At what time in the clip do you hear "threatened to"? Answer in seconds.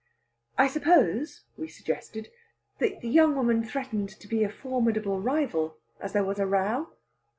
3.63-4.27